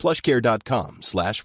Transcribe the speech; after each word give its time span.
plushcare.com 0.00 0.98
slash. 1.02 1.44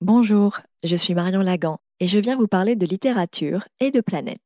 Bonjour, 0.00 0.58
je 0.82 0.96
suis 0.96 1.14
Marion 1.14 1.42
Lagan 1.42 1.78
et 2.00 2.08
je 2.08 2.18
viens 2.18 2.36
vous 2.36 2.48
parler 2.48 2.74
de 2.74 2.84
littérature 2.84 3.64
et 3.78 3.92
de 3.92 4.00
planète. 4.00 4.40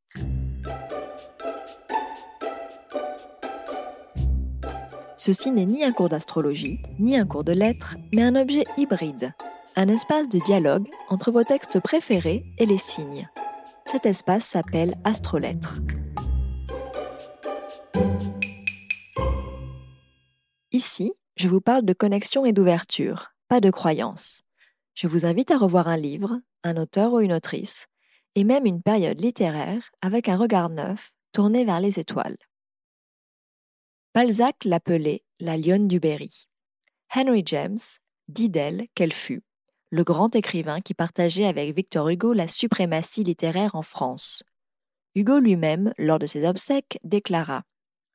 Ceci 5.17 5.51
n'est 5.51 5.65
ni 5.65 5.85
un 5.85 5.93
cours 5.93 6.11
d'astrologie, 6.11 6.81
ni 6.99 7.17
un 7.17 7.25
cours 7.25 7.45
de 7.45 7.53
lettres, 7.53 7.97
mais 8.13 8.23
un 8.23 8.37
objet 8.37 8.65
hybride, 8.77 9.33
un 9.77 9.89
espace 9.89 10.29
de 10.29 10.39
dialogue 10.41 10.87
entre 11.09 11.33
vos 11.33 11.45
textes 11.45 11.81
préférés 11.81 12.45
et 12.59 12.67
les 12.67 12.77
signes. 12.77 13.27
Cet 13.87 14.05
espace 14.05 14.45
s'appelle 14.45 14.97
Astrolettres. 15.05 15.81
Ici, 20.75 21.13
je 21.37 21.47
vous 21.47 21.61
parle 21.61 21.85
de 21.85 21.93
connexion 21.93 22.45
et 22.45 22.53
d'ouverture, 22.53 23.31
pas 23.47 23.61
de 23.61 23.71
croyance. 23.71 24.43
Je 24.95 25.07
vous 25.07 25.25
invite 25.25 25.53
à 25.53 25.57
revoir 25.57 25.87
un 25.87 25.97
livre, 25.97 26.41
un 26.65 26.77
auteur 26.77 27.13
ou 27.13 27.21
une 27.21 27.33
autrice, 27.33 27.87
et 28.35 28.43
même 28.43 28.67
une 28.67 28.83
période 28.83 29.21
littéraire 29.21 29.93
avec 30.03 30.29
un 30.29 30.37
regard 30.37 30.71
neuf 30.71 31.13
tourné 31.31 31.65
vers 31.65 31.79
les 31.79 32.01
étoiles. 32.01 32.37
Balzac 34.17 34.65
l'appelait 34.65 35.23
la 35.39 35.57
lionne 35.57 35.87
du 35.87 36.01
Berry. 36.01 36.49
Henry 37.15 37.45
James 37.47 37.79
dit 38.27 38.49
d'elle 38.49 38.89
qu'elle 38.97 39.13
fut 39.13 39.45
le 39.93 40.03
grand 40.03 40.35
écrivain 40.35 40.81
qui 40.81 40.93
partageait 40.93 41.47
avec 41.47 41.73
Victor 41.77 42.09
Hugo 42.09 42.33
la 42.33 42.49
suprématie 42.49 43.23
littéraire 43.23 43.77
en 43.77 43.83
France. 43.83 44.43
Hugo 45.15 45.39
lui-même, 45.39 45.95
lors 45.99 46.19
de 46.19 46.27
ses 46.27 46.45
obsèques, 46.45 46.99
déclara 47.05 47.63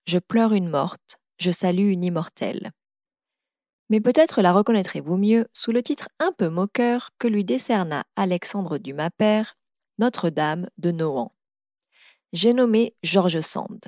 Je 0.06 0.20
pleure 0.20 0.52
une 0.52 0.68
morte, 0.68 1.20
je 1.40 1.52
salue 1.52 1.90
une 1.92 2.04
immortelle. 2.04 2.72
Mais 3.90 4.02
peut-être 4.02 4.42
la 4.42 4.54
reconnaîtrez-vous 4.54 5.18
mieux 5.18 5.48
sous 5.54 5.72
le 5.72 5.82
titre 5.82 6.10
un 6.20 6.32
peu 6.32 6.50
moqueur 6.50 7.10
que 7.18 7.28
lui 7.28 7.44
décerna 7.44 8.04
Alexandre 8.16 8.78
Dumas 8.78 9.10
père, 9.10 9.58
Notre-Dame 9.98 10.70
de 10.78 10.92
Nohant. 10.92 11.34
J'ai 12.32 12.54
nommé 12.54 12.96
George 13.02 13.42
Sand. 13.42 13.82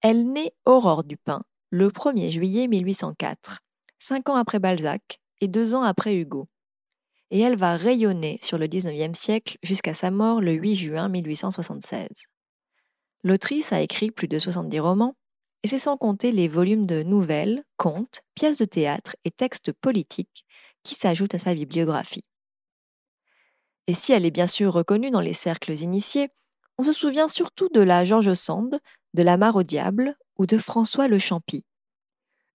Elle 0.00 0.32
naît 0.32 0.52
Aurore 0.64 1.04
Dupin 1.04 1.42
le 1.70 1.88
1er 1.88 2.30
juillet 2.30 2.66
1804, 2.66 3.60
cinq 4.00 4.28
ans 4.28 4.34
après 4.34 4.58
Balzac 4.58 5.20
et 5.40 5.46
deux 5.46 5.74
ans 5.74 5.84
après 5.84 6.16
Hugo. 6.16 6.48
Et 7.30 7.38
elle 7.38 7.56
va 7.56 7.76
rayonner 7.76 8.40
sur 8.42 8.58
le 8.58 8.66
XIXe 8.66 9.16
siècle 9.16 9.56
jusqu'à 9.62 9.94
sa 9.94 10.10
mort 10.10 10.40
le 10.40 10.52
8 10.52 10.74
juin 10.74 11.08
1876. 11.08 12.08
L'autrice 13.22 13.72
a 13.72 13.80
écrit 13.80 14.10
plus 14.10 14.26
de 14.26 14.38
70 14.40 14.80
romans, 14.80 15.14
et 15.62 15.68
c'est 15.68 15.78
sans 15.78 15.96
compter 15.96 16.32
les 16.32 16.48
volumes 16.48 16.86
de 16.86 17.02
nouvelles, 17.02 17.64
contes, 17.76 18.22
pièces 18.34 18.58
de 18.58 18.64
théâtre 18.64 19.16
et 19.24 19.30
textes 19.30 19.72
politiques 19.72 20.44
qui 20.82 20.94
s'ajoutent 20.94 21.34
à 21.34 21.38
sa 21.38 21.54
bibliographie. 21.54 22.24
Et 23.86 23.94
si 23.94 24.12
elle 24.12 24.24
est 24.24 24.30
bien 24.30 24.46
sûr 24.46 24.72
reconnue 24.72 25.10
dans 25.10 25.20
les 25.20 25.34
cercles 25.34 25.72
initiés, 25.80 26.28
on 26.78 26.82
se 26.82 26.92
souvient 26.92 27.28
surtout 27.28 27.68
de 27.68 27.80
la 27.80 28.04
George 28.04 28.32
Sand, 28.34 28.78
de 29.14 29.22
la 29.22 29.36
Mare 29.36 29.56
au 29.56 29.62
diable 29.62 30.16
ou 30.38 30.46
de 30.46 30.56
François 30.58 31.08
Le 31.08 31.18
Champy. 31.18 31.64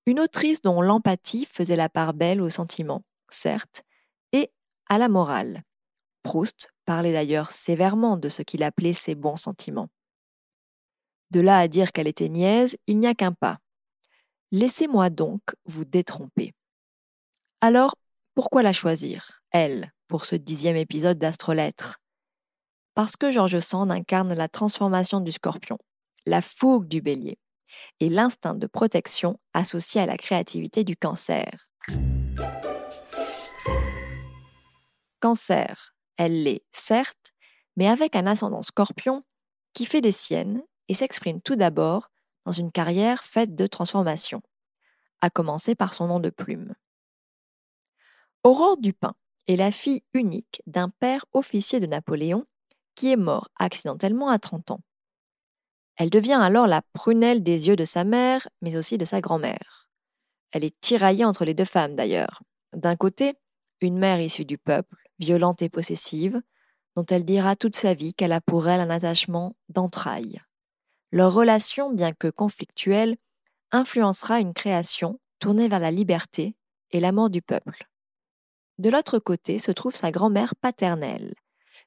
Une 0.06 0.20
autrice 0.20 0.62
dont 0.62 0.82
l'empathie 0.82 1.46
faisait 1.46 1.76
la 1.76 1.90
part 1.90 2.14
belle 2.14 2.42
aux 2.42 2.50
sentiments, 2.50 3.04
certes, 3.30 3.84
et 4.32 4.52
à 4.88 4.98
la 4.98 5.10
morale. 5.10 5.64
Proust 6.24 6.70
parlait 6.86 7.14
d'ailleurs 7.14 7.52
sévèrement 7.52 8.18
de 8.18 8.30
ce 8.30 8.42
qu'il 8.42 8.64
appelait 8.64 8.94
ses 8.94 9.16
bons 9.16 9.38
sentiments. 9.38 9.90
De 11.36 11.42
là 11.42 11.60
à 11.60 11.68
dire 11.68 11.92
qu'elle 11.92 12.08
était 12.08 12.30
niaise, 12.30 12.78
il 12.88 12.98
n'y 12.98 13.08
a 13.08 13.14
qu'un 13.14 13.34
pas. 13.34 13.58
Laissez-moi 14.54 15.10
donc 15.10 15.42
vous 15.66 15.84
détromper. 15.84 16.54
Alors, 17.60 17.98
pourquoi 18.36 18.64
la 18.64 18.72
choisir, 18.72 19.42
elle, 19.52 19.92
pour 20.08 20.24
ce 20.24 20.38
dixième 20.38 20.78
épisode 20.78 21.20
d'Astrolettre 21.20 22.00
Parce 22.94 23.18
que 23.18 23.32
George 23.32 23.60
Sand 23.60 23.92
incarne 23.92 24.34
la 24.34 24.48
transformation 24.48 25.20
du 25.20 25.34
scorpion, 25.34 25.78
la 26.26 26.42
fougue 26.42 26.88
du 26.88 27.02
bélier, 27.02 27.38
et 28.00 28.08
l'instinct 28.08 28.56
de 28.56 28.68
protection 28.68 29.38
associé 29.54 30.00
à 30.00 30.06
la 30.06 30.16
créativité 30.16 30.86
du 30.86 30.96
cancer. 30.96 31.68
Cancer, 35.20 35.96
elle 36.16 36.44
l'est, 36.44 36.64
certes, 36.72 37.34
mais 37.76 37.90
avec 37.90 38.16
un 38.16 38.26
ascendant 38.26 38.62
scorpion 38.62 39.26
qui 39.74 39.86
fait 39.86 40.00
des 40.00 40.14
siennes 40.14 40.64
et 40.88 40.94
s'exprime 40.94 41.42
tout 41.42 41.56
d'abord 41.56 42.12
dans 42.46 42.52
une 42.52 42.72
carrière 42.72 43.24
faite 43.24 43.56
de 43.56 43.68
transformation, 43.68 44.42
à 45.22 45.30
commencer 45.30 45.76
par 45.76 45.94
son 45.94 46.08
nom 46.08 46.20
de 46.20 46.30
plume. 46.30 46.76
Aurore 48.44 48.78
Dupin 48.78 49.16
est 49.48 49.56
la 49.56 49.72
fille 49.72 50.04
unique 50.14 50.62
d'un 50.68 50.90
père 50.90 51.26
officier 51.34 51.80
de 51.80 51.88
Napoléon 51.88 52.46
qui 52.94 53.12
est 53.12 53.18
mort 53.18 53.50
accidentellement 53.58 54.30
à 54.30 54.40
30 54.40 54.72
ans. 54.72 54.82
Elle 55.98 56.10
devient 56.10 56.40
alors 56.42 56.68
la 56.68 56.82
prunelle 56.94 57.42
des 57.42 57.68
yeux 57.68 57.76
de 57.76 57.86
sa 57.86 58.04
mère, 58.04 58.48
mais 58.62 58.76
aussi 58.76 58.98
de 58.98 59.06
sa 59.06 59.22
grand-mère. 59.22 59.90
Elle 60.52 60.64
est 60.64 60.80
tiraillée 60.82 61.26
entre 61.26 61.46
les 61.46 61.54
deux 61.54 61.66
femmes 61.66 61.96
d'ailleurs. 61.96 62.44
D'un 62.74 62.96
côté, 62.96 63.34
une 63.82 63.98
mère 63.98 64.20
issue 64.20 64.46
du 64.46 64.58
peuple, 64.58 65.10
violente 65.20 65.62
et 65.62 65.70
possessive, 65.70 66.42
dont 66.96 67.06
elle 67.06 67.26
dira 67.26 67.56
toute 67.56 67.76
sa 67.76 67.94
vie 67.94 68.14
qu'elle 68.14 68.34
a 68.34 68.42
pour 68.42 68.68
elle 68.68 68.82
un 68.82 68.90
attachement 68.90 69.56
d'entrailles. 69.70 70.42
Leur 71.16 71.34
relation, 71.34 71.94
bien 71.94 72.12
que 72.12 72.28
conflictuelle, 72.28 73.16
influencera 73.72 74.42
une 74.42 74.54
création 74.54 75.18
tournée 75.40 75.70
vers 75.70 75.80
la 75.80 75.90
liberté 75.90 76.58
et 76.92 77.00
l'amour 77.00 77.30
du 77.30 77.42
peuple. 77.42 77.88
De 78.80 78.90
l'autre 78.90 79.18
côté 79.20 79.58
se 79.58 79.72
trouve 79.72 79.96
sa 79.96 80.12
grand-mère 80.12 80.58
paternelle, 80.58 81.34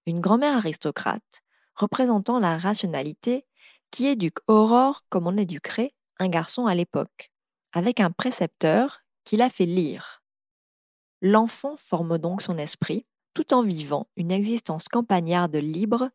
une 0.07 0.23
grand-mère 0.23 0.57
aristocrate, 0.57 1.43
représentant 1.75 2.41
la 2.41 2.57
rationalité, 2.57 3.45
qui 3.91 4.07
éduque 4.07 4.39
Aurore 4.47 5.03
comme 5.11 5.27
on 5.27 5.37
éduquerait 5.37 5.93
un 6.19 6.29
garçon 6.29 6.65
à 6.65 6.75
l'époque, 6.75 7.31
avec 7.75 8.01
un 8.01 8.11
précepteur 8.11 9.03
qui 9.25 9.37
la 9.37 9.51
fait 9.51 9.67
lire. 9.67 10.23
L'enfant 11.21 11.77
forme 11.77 12.17
donc 12.17 12.41
son 12.41 12.57
esprit, 12.57 13.05
tout 13.35 13.53
en 13.53 13.63
vivant 13.63 14.09
une 14.17 14.33
existence 14.33 14.89
campagnarde 14.89 15.57
libre, 15.57 16.09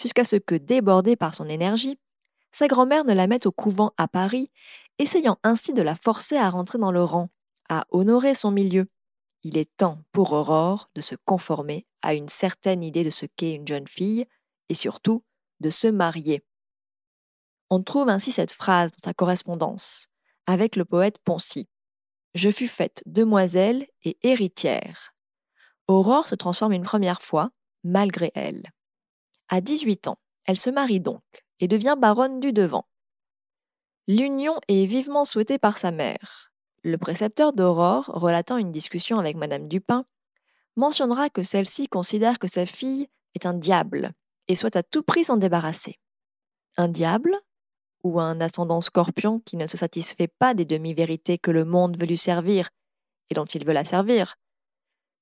jusqu'à 0.00 0.24
ce 0.24 0.36
que, 0.36 0.54
débordé 0.54 1.16
par 1.16 1.34
son 1.34 1.48
énergie, 1.48 1.98
sa 2.52 2.66
grand-mère 2.66 3.04
ne 3.04 3.12
la 3.12 3.26
met 3.26 3.46
au 3.46 3.52
couvent 3.52 3.92
à 3.96 4.08
Paris, 4.08 4.50
essayant 4.98 5.38
ainsi 5.42 5.72
de 5.72 5.82
la 5.82 5.94
forcer 5.94 6.36
à 6.36 6.50
rentrer 6.50 6.78
dans 6.78 6.92
le 6.92 7.02
rang, 7.02 7.30
à 7.68 7.84
honorer 7.90 8.34
son 8.34 8.50
milieu. 8.50 8.88
Il 9.42 9.56
est 9.56 9.70
temps 9.76 10.02
pour 10.12 10.32
Aurore 10.32 10.90
de 10.94 11.00
se 11.00 11.14
conformer 11.24 11.86
à 12.02 12.14
une 12.14 12.28
certaine 12.28 12.82
idée 12.82 13.04
de 13.04 13.10
ce 13.10 13.26
qu'est 13.26 13.54
une 13.54 13.66
jeune 13.66 13.88
fille, 13.88 14.26
et 14.68 14.74
surtout 14.74 15.24
de 15.60 15.70
se 15.70 15.88
marier. 15.88 16.44
On 17.70 17.82
trouve 17.82 18.08
ainsi 18.08 18.32
cette 18.32 18.52
phrase 18.52 18.90
dans 18.90 19.04
sa 19.04 19.14
correspondance 19.14 20.08
avec 20.46 20.76
le 20.76 20.84
poète 20.84 21.18
Poncy. 21.24 21.68
Je 22.34 22.50
fus 22.50 22.68
faite 22.68 23.02
demoiselle 23.06 23.86
et 24.04 24.18
héritière. 24.22 25.14
Aurore 25.86 26.26
se 26.26 26.34
transforme 26.34 26.72
une 26.72 26.84
première 26.84 27.22
fois, 27.22 27.50
malgré 27.84 28.30
elle. 28.34 28.70
À 29.48 29.60
18 29.60 30.08
ans, 30.08 30.18
elle 30.44 30.56
se 30.56 30.70
marie 30.70 31.00
donc 31.00 31.22
et 31.60 31.68
devient 31.68 31.96
baronne 31.98 32.40
du 32.40 32.52
Devant. 32.52 32.86
L'union 34.08 34.58
est 34.66 34.86
vivement 34.86 35.24
souhaitée 35.24 35.58
par 35.58 35.78
sa 35.78 35.92
mère. 35.92 36.50
Le 36.82 36.98
précepteur 36.98 37.52
d'Aurore, 37.52 38.06
relatant 38.06 38.56
une 38.56 38.72
discussion 38.72 39.18
avec 39.18 39.36
Madame 39.36 39.68
Dupin, 39.68 40.04
mentionnera 40.76 41.28
que 41.30 41.42
celle-ci 41.42 41.86
considère 41.88 42.38
que 42.38 42.48
sa 42.48 42.66
fille 42.66 43.08
est 43.34 43.46
un 43.46 43.54
diable 43.54 44.12
et 44.48 44.56
souhaite 44.56 44.76
à 44.76 44.82
tout 44.82 45.02
prix 45.02 45.24
s'en 45.24 45.36
débarrasser. 45.36 45.98
Un 46.76 46.88
diable 46.88 47.36
ou 48.02 48.18
un 48.18 48.40
ascendant 48.40 48.80
scorpion 48.80 49.40
qui 49.40 49.56
ne 49.56 49.66
se 49.66 49.76
satisfait 49.76 50.28
pas 50.28 50.54
des 50.54 50.64
demi-vérités 50.64 51.38
que 51.38 51.50
le 51.50 51.64
monde 51.64 51.98
veut 51.98 52.06
lui 52.06 52.16
servir 52.16 52.70
et 53.28 53.34
dont 53.34 53.44
il 53.44 53.64
veut 53.64 53.72
la 53.72 53.84
servir? 53.84 54.36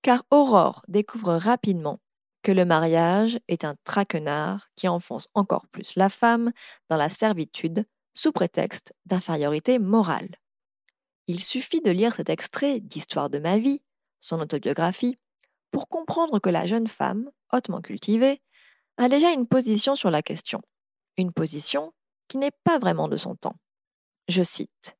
Car 0.03 0.25
Aurore 0.31 0.83
découvre 0.89 1.35
rapidement 1.35 1.99
que 2.43 2.53
le 2.53 2.65
mariage 2.65 3.39
est 3.49 3.65
un 3.65 3.75
traquenard 3.85 4.69
qui 4.77 4.89
enfonce 4.89 5.29
encore 5.35 5.67
plus 5.69 5.95
la 5.97 6.09
femme 6.09 6.53
dans 6.89 6.97
la 6.97 7.09
servitude 7.09 7.85
sous 8.15 8.33
prétexte 8.33 8.95
d'infériorité 9.07 9.79
morale. 9.79 10.31
Il 11.27 11.43
suffit 11.43 11.81
de 11.81 11.91
lire 11.91 12.15
cet 12.15 12.31
extrait 12.31 12.81
d'Histoire 12.81 13.31
de 13.31 13.39
ma 13.39 13.59
vie 13.59 13.83
son 14.21 14.41
autobiographie, 14.41 15.17
pour 15.71 15.89
comprendre 15.89 16.39
que 16.39 16.51
la 16.51 16.67
jeune 16.67 16.89
femme, 16.89 17.31
hautement 17.53 17.81
cultivée, 17.81 18.41
a 18.97 19.09
déjà 19.09 19.33
une 19.33 19.47
position 19.47 19.95
sur 19.95 20.11
la 20.11 20.23
question. 20.23 20.61
Une 21.17 21.33
position 21.33 21.93
qui 22.29 22.39
n'est 22.39 22.53
pas 22.65 22.79
vraiment 22.79 23.09
de 23.09 23.17
son 23.17 23.37
temps. 23.37 23.57
Je 24.29 24.43
cite 24.43 24.97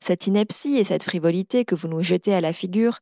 Cette 0.00 0.26
ineptie 0.26 0.76
et 0.76 0.84
cette 0.84 1.02
frivolité 1.02 1.64
que 1.64 1.74
vous 1.74 1.88
nous 1.88 2.02
jetez 2.02 2.34
à 2.34 2.40
la 2.40 2.52
figure, 2.52 3.00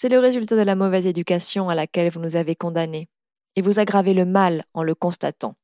c'est 0.00 0.08
le 0.08 0.20
résultat 0.20 0.54
de 0.54 0.62
la 0.62 0.76
mauvaise 0.76 1.06
éducation 1.06 1.68
à 1.68 1.74
laquelle 1.74 2.08
vous 2.08 2.20
nous 2.20 2.36
avez 2.36 2.54
condamnés, 2.54 3.08
et 3.56 3.62
vous 3.62 3.80
aggravez 3.80 4.14
le 4.14 4.24
mal 4.24 4.62
en 4.72 4.84
le 4.84 4.94
constatant. 4.94 5.56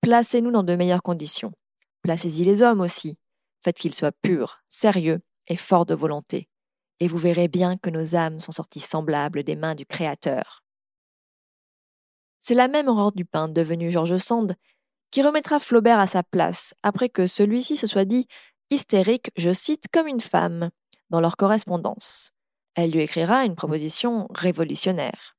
Placez-nous 0.00 0.50
dans 0.50 0.64
de 0.64 0.74
meilleures 0.74 1.04
conditions. 1.04 1.52
Placez-y 2.02 2.42
les 2.42 2.62
hommes 2.62 2.80
aussi. 2.80 3.16
Faites 3.62 3.78
qu'ils 3.78 3.94
soient 3.94 4.10
purs, 4.10 4.58
sérieux 4.68 5.20
et 5.46 5.54
forts 5.54 5.86
de 5.86 5.94
volonté. 5.94 6.48
Et 6.98 7.06
vous 7.06 7.16
verrez 7.16 7.46
bien 7.46 7.76
que 7.76 7.90
nos 7.90 8.16
âmes 8.16 8.40
sont 8.40 8.50
sorties 8.50 8.80
semblables 8.80 9.44
des 9.44 9.54
mains 9.54 9.76
du 9.76 9.86
Créateur. 9.86 10.64
C'est 12.40 12.54
la 12.54 12.66
même 12.66 12.88
Aurore 12.88 13.12
Dupin, 13.12 13.46
devenue 13.46 13.92
George 13.92 14.16
Sand, 14.16 14.56
qui 15.12 15.22
remettra 15.22 15.60
Flaubert 15.60 16.00
à 16.00 16.08
sa 16.08 16.24
place 16.24 16.74
après 16.82 17.08
que 17.08 17.28
celui-ci 17.28 17.76
se 17.76 17.86
soit 17.86 18.04
dit 18.04 18.26
hystérique, 18.70 19.30
je 19.36 19.52
cite, 19.52 19.84
comme 19.92 20.08
une 20.08 20.20
femme, 20.20 20.70
dans 21.10 21.20
leur 21.20 21.36
correspondance. 21.36 22.32
Elle 22.74 22.90
lui 22.90 23.02
écrira 23.02 23.44
une 23.44 23.56
proposition 23.56 24.28
révolutionnaire. 24.30 25.36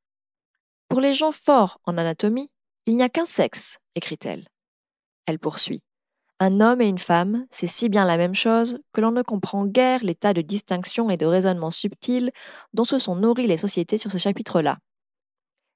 Pour 0.90 1.02
les 1.02 1.14
gens 1.14 1.32
forts 1.32 1.80
en 1.86 1.98
anatomie, 1.98 2.52
il 2.86 2.98
n'y 2.98 3.04
a 3.04 3.10
qu'un 3.10 3.26
sexe, 3.26 3.80
écrit-elle. 3.96 4.48
Elle 5.26 5.40
poursuit. 5.40 5.82
Un 6.40 6.60
homme 6.60 6.82
et 6.82 6.88
une 6.88 6.98
femme, 6.98 7.46
c'est 7.52 7.68
si 7.68 7.88
bien 7.88 8.04
la 8.04 8.18
même 8.18 8.34
chose 8.34 8.80
que 8.94 9.02
l'on 9.02 9.12
ne 9.12 9.22
comprend 9.22 9.66
guère 9.68 10.04
l'état 10.04 10.34
de 10.34 10.42
distinction 10.42 11.10
et 11.10 11.18
de 11.18 11.28
raisonnement 11.28 11.70
subtil 11.70 12.32
dont 12.74 12.84
se 12.84 12.98
sont 12.98 13.16
nourries 13.16 13.48
les 13.48 13.58
sociétés 13.58 14.00
sur 14.00 14.12
ce 14.12 14.18
chapitre-là. 14.18 14.80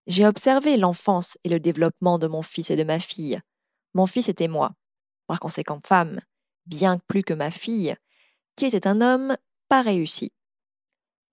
J'ai 0.08 0.26
observé 0.26 0.76
l'enfance 0.76 1.38
et 1.44 1.50
le 1.50 1.60
développement 1.60 2.18
de 2.18 2.28
mon 2.28 2.42
fils 2.42 2.72
et 2.72 2.76
de 2.76 2.84
ma 2.84 3.00
fille. 3.00 3.40
Mon 3.94 4.08
fils 4.08 4.28
était 4.28 4.48
moi, 4.48 4.72
par 5.28 5.40
conséquent 5.40 5.80
femme, 5.86 6.20
bien 6.66 7.00
plus 7.08 7.24
que 7.24 7.34
ma 7.34 7.52
fille, 7.52 7.96
qui 8.56 8.66
était 8.66 8.88
un 8.88 9.02
homme 9.02 9.38
pas 9.70 9.82
réussi. 9.82 10.32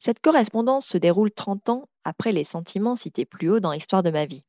Cette 0.04 0.18
correspondance 0.18 0.88
se 0.88 0.98
déroule 0.98 1.30
30 1.30 1.68
ans 1.68 1.88
après 2.02 2.32
les 2.32 2.42
sentiments 2.42 2.96
cités 2.96 3.24
plus 3.24 3.48
haut 3.48 3.60
dans 3.60 3.70
l'histoire 3.70 4.02
de 4.02 4.10
ma 4.10 4.26
vie. 4.26 4.42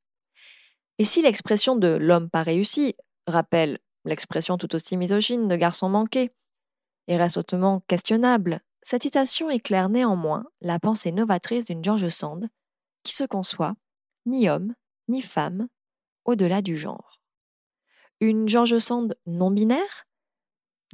Et 0.97 1.05
si 1.05 1.21
l'expression 1.21 1.75
de 1.75 1.89
l'homme 1.89 2.27
pas 2.27 2.41
réussi 2.41 2.95
rappelle 3.27 3.77
l'expression 4.03 4.57
tout 4.57 4.73
aussi 4.73 4.97
misogyne 4.97 5.47
de 5.47 5.55
garçon 5.55 5.89
manqué 5.89 6.31
et 7.07 7.17
reste 7.17 7.37
hautement 7.37 7.81
questionnable, 7.81 8.61
cette 8.81 9.03
citation 9.03 9.51
éclaire 9.51 9.89
néanmoins 9.89 10.43
la 10.61 10.79
pensée 10.79 11.11
novatrice 11.11 11.65
d'une 11.65 11.83
George 11.83 12.09
Sand 12.09 12.49
qui 13.03 13.13
se 13.13 13.23
conçoit 13.23 13.75
ni 14.25 14.49
homme 14.49 14.73
ni 15.07 15.21
femme 15.21 15.67
au-delà 16.25 16.63
du 16.63 16.75
genre. 16.75 17.21
Une 18.21 18.49
George 18.49 18.79
Sand 18.79 19.15
non 19.27 19.51
binaire 19.51 20.07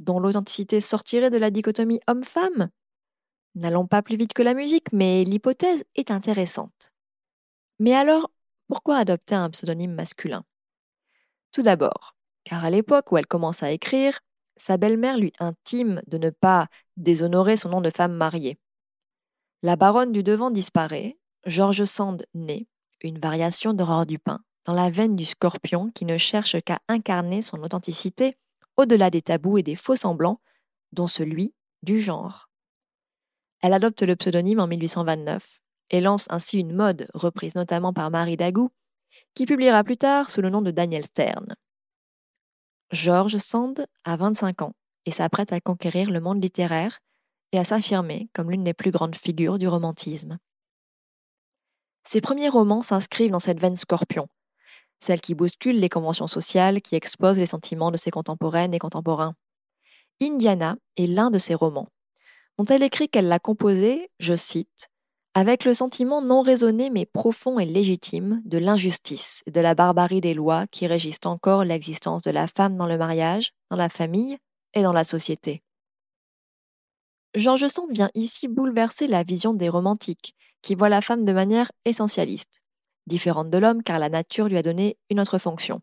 dont 0.00 0.20
l'authenticité 0.20 0.82
sortirait 0.82 1.30
de 1.30 1.38
la 1.38 1.50
dichotomie 1.50 2.00
homme-femme 2.08 2.68
N'allons 3.54 3.86
pas 3.86 4.02
plus 4.02 4.16
vite 4.16 4.32
que 4.32 4.42
la 4.42 4.54
musique, 4.54 4.92
mais 4.92 5.24
l'hypothèse 5.24 5.84
est 5.96 6.10
intéressante. 6.10 6.90
Mais 7.78 7.94
alors, 7.94 8.30
pourquoi 8.68 8.96
adopter 8.96 9.34
un 9.34 9.50
pseudonyme 9.50 9.94
masculin? 9.94 10.44
Tout 11.52 11.62
d'abord, 11.62 12.16
car 12.44 12.64
à 12.64 12.70
l'époque 12.70 13.10
où 13.10 13.18
elle 13.18 13.26
commence 13.26 13.62
à 13.62 13.72
écrire, 13.72 14.20
sa 14.56 14.76
belle-mère 14.76 15.16
lui 15.16 15.32
intime 15.40 16.02
de 16.06 16.18
ne 16.18 16.30
pas 16.30 16.68
déshonorer 16.96 17.56
son 17.56 17.70
nom 17.70 17.80
de 17.80 17.90
femme 17.90 18.12
mariée. 18.12 18.58
La 19.62 19.76
baronne 19.76 20.12
du 20.12 20.22
devant 20.22 20.50
disparaît, 20.50 21.18
George 21.46 21.84
Sand 21.84 22.24
naît, 22.34 22.66
une 23.02 23.18
variation 23.18 23.72
d'Aurore 23.72 24.06
Dupin, 24.06 24.40
dans 24.66 24.74
la 24.74 24.90
veine 24.90 25.16
du 25.16 25.24
scorpion 25.24 25.90
qui 25.90 26.04
ne 26.04 26.18
cherche 26.18 26.60
qu'à 26.60 26.80
incarner 26.88 27.40
son 27.40 27.62
authenticité 27.62 28.36
au-delà 28.76 29.10
des 29.10 29.22
tabous 29.22 29.58
et 29.58 29.62
des 29.62 29.76
faux 29.76 29.96
semblants, 29.96 30.40
dont 30.92 31.06
celui 31.06 31.54
du 31.82 32.00
genre. 32.00 32.49
Elle 33.62 33.74
adopte 33.74 34.02
le 34.02 34.16
pseudonyme 34.16 34.60
en 34.60 34.66
1829 34.66 35.60
et 35.90 36.00
lance 36.00 36.26
ainsi 36.30 36.58
une 36.58 36.74
mode 36.74 37.08
reprise 37.14 37.54
notamment 37.54 37.92
par 37.92 38.10
Marie 38.10 38.36
Dagou, 38.36 38.70
qui 39.34 39.44
publiera 39.44 39.84
plus 39.84 39.96
tard 39.96 40.30
sous 40.30 40.40
le 40.40 40.50
nom 40.50 40.62
de 40.62 40.70
Daniel 40.70 41.04
Stern. 41.04 41.54
George 42.90 43.36
Sand 43.36 43.86
a 44.04 44.16
25 44.16 44.62
ans 44.62 44.72
et 45.06 45.10
s'apprête 45.10 45.52
à 45.52 45.60
conquérir 45.60 46.10
le 46.10 46.20
monde 46.20 46.42
littéraire 46.42 47.00
et 47.52 47.58
à 47.58 47.64
s'affirmer 47.64 48.28
comme 48.32 48.50
l'une 48.50 48.64
des 48.64 48.74
plus 48.74 48.90
grandes 48.90 49.16
figures 49.16 49.58
du 49.58 49.68
romantisme. 49.68 50.38
Ses 52.04 52.20
premiers 52.20 52.48
romans 52.48 52.82
s'inscrivent 52.82 53.32
dans 53.32 53.38
cette 53.38 53.60
veine 53.60 53.76
scorpion, 53.76 54.28
celle 55.00 55.20
qui 55.20 55.34
bouscule 55.34 55.78
les 55.78 55.88
conventions 55.88 56.26
sociales, 56.26 56.80
qui 56.80 56.94
expose 56.94 57.38
les 57.38 57.46
sentiments 57.46 57.90
de 57.90 57.96
ses 57.96 58.10
contemporaines 58.10 58.74
et 58.74 58.78
contemporains. 58.78 59.34
Indiana 60.22 60.76
est 60.96 61.06
l'un 61.06 61.30
de 61.30 61.38
ses 61.38 61.54
romans, 61.54 61.88
dont 62.60 62.66
elle 62.66 62.82
écrit 62.82 63.08
qu'elle 63.08 63.28
l'a 63.28 63.38
composé, 63.38 64.10
je 64.18 64.36
cite, 64.36 64.90
avec 65.32 65.64
le 65.64 65.72
sentiment 65.72 66.20
non 66.20 66.42
raisonné 66.42 66.90
mais 66.90 67.06
profond 67.06 67.58
et 67.58 67.64
légitime 67.64 68.42
de 68.44 68.58
l'injustice 68.58 69.42
et 69.46 69.50
de 69.50 69.62
la 69.62 69.74
barbarie 69.74 70.20
des 70.20 70.34
lois 70.34 70.66
qui 70.66 70.86
régissent 70.86 71.24
encore 71.24 71.64
l'existence 71.64 72.20
de 72.20 72.30
la 72.30 72.46
femme 72.46 72.76
dans 72.76 72.86
le 72.86 72.98
mariage, 72.98 73.54
dans 73.70 73.78
la 73.78 73.88
famille 73.88 74.36
et 74.74 74.82
dans 74.82 74.92
la 74.92 75.04
société. 75.04 75.62
Georges 77.34 77.68
Sand 77.68 77.90
vient 77.92 78.10
ici 78.12 78.46
bouleverser 78.46 79.06
la 79.06 79.22
vision 79.22 79.54
des 79.54 79.70
romantiques, 79.70 80.34
qui 80.60 80.74
voient 80.74 80.90
la 80.90 81.00
femme 81.00 81.24
de 81.24 81.32
manière 81.32 81.72
essentialiste, 81.86 82.60
différente 83.06 83.48
de 83.48 83.56
l'homme 83.56 83.82
car 83.82 83.98
la 83.98 84.10
nature 84.10 84.48
lui 84.48 84.58
a 84.58 84.62
donné 84.62 84.98
une 85.08 85.20
autre 85.20 85.38
fonction. 85.38 85.80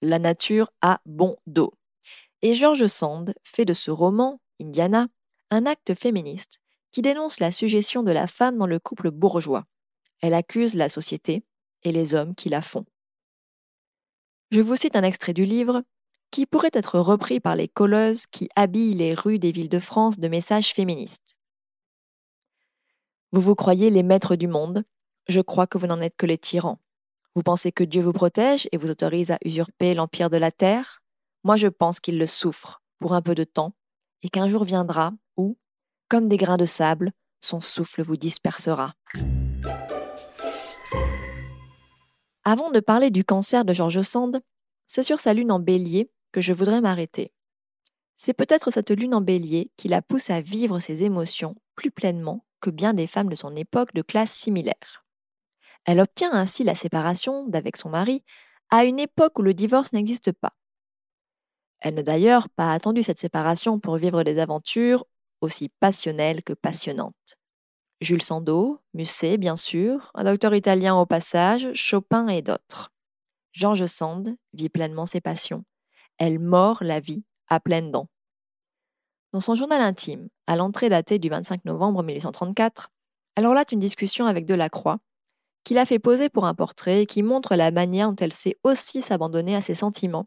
La 0.00 0.18
nature 0.18 0.70
a 0.80 0.98
bon 1.04 1.36
dos. 1.46 1.74
Et 2.40 2.54
Georges 2.54 2.86
Sand 2.86 3.34
fait 3.44 3.66
de 3.66 3.74
ce 3.74 3.90
roman, 3.90 4.40
Indiana, 4.62 5.08
un 5.50 5.66
acte 5.66 5.94
féministe 5.94 6.60
qui 6.92 7.02
dénonce 7.02 7.40
la 7.40 7.52
suggestion 7.52 8.02
de 8.02 8.12
la 8.12 8.26
femme 8.26 8.58
dans 8.58 8.66
le 8.66 8.78
couple 8.78 9.10
bourgeois. 9.10 9.64
Elle 10.22 10.34
accuse 10.34 10.74
la 10.74 10.88
société 10.88 11.44
et 11.82 11.92
les 11.92 12.14
hommes 12.14 12.34
qui 12.34 12.48
la 12.48 12.62
font. 12.62 12.86
Je 14.50 14.60
vous 14.60 14.76
cite 14.76 14.96
un 14.96 15.02
extrait 15.02 15.34
du 15.34 15.44
livre 15.44 15.82
qui 16.30 16.46
pourrait 16.46 16.70
être 16.72 16.98
repris 16.98 17.40
par 17.40 17.56
les 17.56 17.68
colleuses 17.68 18.26
qui 18.26 18.48
habillent 18.56 18.94
les 18.94 19.14
rues 19.14 19.38
des 19.38 19.52
villes 19.52 19.68
de 19.68 19.78
France 19.78 20.18
de 20.18 20.28
messages 20.28 20.72
féministes. 20.72 21.36
Vous 23.32 23.40
vous 23.40 23.54
croyez 23.54 23.90
les 23.90 24.02
maîtres 24.02 24.36
du 24.36 24.48
monde, 24.48 24.84
je 25.28 25.40
crois 25.40 25.66
que 25.66 25.78
vous 25.78 25.86
n'en 25.86 26.00
êtes 26.00 26.16
que 26.16 26.26
les 26.26 26.38
tyrans. 26.38 26.80
Vous 27.34 27.42
pensez 27.42 27.70
que 27.72 27.84
Dieu 27.84 28.02
vous 28.02 28.12
protège 28.12 28.68
et 28.72 28.78
vous 28.78 28.90
autorise 28.90 29.30
à 29.30 29.38
usurper 29.44 29.94
l'empire 29.94 30.30
de 30.30 30.38
la 30.38 30.50
terre? 30.50 31.02
Moi 31.44 31.56
je 31.56 31.68
pense 31.68 32.00
qu'il 32.00 32.18
le 32.18 32.26
souffre 32.26 32.82
pour 32.98 33.12
un 33.12 33.22
peu 33.22 33.34
de 33.34 33.44
temps 33.44 33.74
et 34.22 34.28
qu'un 34.28 34.48
jour 34.48 34.64
viendra 34.64 35.12
où, 35.36 35.58
comme 36.08 36.28
des 36.28 36.36
grains 36.36 36.56
de 36.56 36.66
sable, 36.66 37.12
son 37.40 37.60
souffle 37.60 38.02
vous 38.02 38.16
dispersera. 38.16 38.94
Avant 42.44 42.70
de 42.70 42.80
parler 42.80 43.10
du 43.10 43.24
cancer 43.24 43.64
de 43.64 43.72
George 43.72 44.02
Sand, 44.02 44.40
c'est 44.86 45.02
sur 45.02 45.20
sa 45.20 45.34
lune 45.34 45.50
en 45.50 45.58
bélier 45.58 46.10
que 46.32 46.40
je 46.40 46.52
voudrais 46.52 46.80
m'arrêter. 46.80 47.32
C'est 48.16 48.34
peut-être 48.34 48.70
cette 48.70 48.90
lune 48.90 49.14
en 49.14 49.20
bélier 49.20 49.70
qui 49.76 49.88
la 49.88 50.00
pousse 50.00 50.30
à 50.30 50.40
vivre 50.40 50.80
ses 50.80 51.02
émotions 51.02 51.56
plus 51.74 51.90
pleinement 51.90 52.46
que 52.60 52.70
bien 52.70 52.94
des 52.94 53.06
femmes 53.06 53.28
de 53.28 53.34
son 53.34 53.54
époque 53.54 53.92
de 53.94 54.02
classe 54.02 54.32
similaire. 54.32 55.04
Elle 55.84 56.00
obtient 56.00 56.32
ainsi 56.32 56.64
la 56.64 56.74
séparation 56.74 57.46
d'avec 57.46 57.76
son 57.76 57.90
mari 57.90 58.24
à 58.70 58.84
une 58.84 58.98
époque 58.98 59.38
où 59.38 59.42
le 59.42 59.54
divorce 59.54 59.92
n'existe 59.92 60.32
pas. 60.32 60.52
Elle 61.80 61.94
n'a 61.94 62.02
d'ailleurs 62.02 62.48
pas 62.50 62.72
attendu 62.72 63.02
cette 63.02 63.18
séparation 63.18 63.78
pour 63.78 63.96
vivre 63.96 64.22
des 64.22 64.38
aventures 64.38 65.04
aussi 65.40 65.68
passionnelles 65.80 66.42
que 66.42 66.52
passionnantes. 66.52 67.36
Jules 68.00 68.22
Sandeau, 68.22 68.80
Musset, 68.94 69.38
bien 69.38 69.56
sûr, 69.56 70.10
un 70.14 70.24
docteur 70.24 70.54
italien 70.54 70.96
au 70.96 71.06
passage, 71.06 71.68
Chopin 71.74 72.28
et 72.28 72.42
d'autres. 72.42 72.90
George 73.52 73.86
Sand 73.86 74.36
vit 74.52 74.68
pleinement 74.68 75.06
ses 75.06 75.20
passions. 75.20 75.64
Elle 76.18 76.38
mord 76.38 76.82
la 76.82 77.00
vie 77.00 77.24
à 77.48 77.58
pleines 77.60 77.90
dents. 77.90 78.08
Dans 79.32 79.40
son 79.40 79.54
journal 79.54 79.80
intime, 79.80 80.28
à 80.46 80.56
l'entrée 80.56 80.88
datée 80.88 81.18
du 81.18 81.28
25 81.28 81.64
novembre 81.64 82.02
1834, 82.02 82.90
elle 83.36 83.46
relate 83.46 83.72
une 83.72 83.78
discussion 83.78 84.26
avec 84.26 84.46
Delacroix, 84.46 84.98
qui 85.64 85.74
l'a 85.74 85.86
fait 85.86 85.98
poser 85.98 86.28
pour 86.28 86.46
un 86.46 86.54
portrait 86.54 87.06
qui 87.06 87.22
montre 87.22 87.56
la 87.56 87.70
manière 87.70 88.08
dont 88.08 88.16
elle 88.16 88.32
sait 88.32 88.56
aussi 88.62 89.02
s'abandonner 89.02 89.56
à 89.56 89.60
ses 89.60 89.74
sentiments 89.74 90.26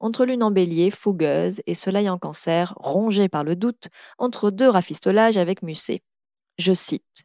entre 0.00 0.24
lune 0.24 0.42
en 0.42 0.50
bélier, 0.50 0.90
fougueuse, 0.90 1.62
et 1.66 1.74
soleil 1.74 2.08
en 2.08 2.18
cancer, 2.18 2.74
rongé 2.76 3.28
par 3.28 3.44
le 3.44 3.56
doute, 3.56 3.88
entre 4.18 4.50
deux 4.50 4.68
rafistolages 4.68 5.36
avec 5.36 5.62
Musset. 5.62 6.02
Je 6.58 6.72
cite. 6.72 7.24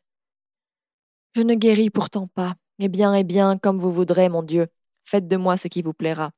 Je 1.35 1.41
ne 1.41 1.55
guéris 1.55 1.89
pourtant 1.89 2.27
pas. 2.27 2.55
Eh 2.79 2.89
bien, 2.89 3.13
eh 3.13 3.23
bien, 3.23 3.57
comme 3.57 3.79
vous 3.79 3.91
voudrez, 3.91 4.27
mon 4.29 4.43
Dieu. 4.43 4.67
Faites 5.03 5.27
de 5.27 5.37
moi 5.37 5.57
ce 5.57 5.67
qui 5.67 5.81
vous 5.81 5.93
plaira. 5.93 6.31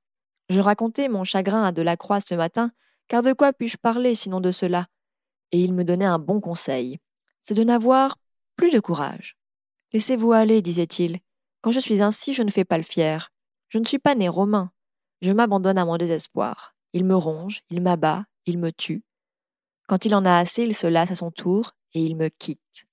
Je 0.49 0.61
racontais 0.61 1.07
mon 1.07 1.23
chagrin 1.23 1.63
à 1.63 1.71
Delacroix 1.71 2.19
ce 2.19 2.35
matin, 2.35 2.71
car 3.07 3.21
de 3.21 3.33
quoi 3.33 3.53
puis-je 3.53 3.77
parler 3.77 4.13
sinon 4.15 4.41
de 4.41 4.51
cela? 4.51 4.87
Et 5.51 5.59
il 5.59 5.73
me 5.73 5.83
donnait 5.83 6.05
un 6.05 6.19
bon 6.19 6.41
conseil. 6.41 6.99
C'est 7.41 7.53
de 7.53 7.63
n'avoir 7.63 8.17
plus 8.55 8.71
de 8.71 8.79
courage. 8.79 9.37
Laissez-vous 9.93 10.31
aller, 10.31 10.61
disait-il. 10.61 11.19
Quand 11.61 11.71
je 11.71 11.79
suis 11.79 12.01
ainsi, 12.01 12.33
je 12.33 12.43
ne 12.43 12.51
fais 12.51 12.65
pas 12.65 12.77
le 12.77 12.83
fier. 12.83 13.31
Je 13.69 13.77
ne 13.77 13.85
suis 13.85 13.99
pas 13.99 14.15
né 14.15 14.27
romain. 14.27 14.71
Je 15.23 15.31
m'abandonne 15.31 15.77
à 15.77 15.85
mon 15.85 15.95
désespoir. 15.95 16.75
Il 16.91 17.05
me 17.05 17.15
ronge, 17.15 17.61
il 17.69 17.81
m'abat, 17.81 18.25
il 18.45 18.57
me 18.57 18.73
tue. 18.73 19.05
Quand 19.87 20.03
il 20.03 20.13
en 20.15 20.25
a 20.25 20.37
assez, 20.37 20.63
il 20.63 20.75
se 20.75 20.85
lasse 20.85 21.11
à 21.11 21.15
son 21.15 21.31
tour 21.31 21.71
et 21.93 22.01
il 22.01 22.17
me 22.17 22.27
quitte. 22.27 22.83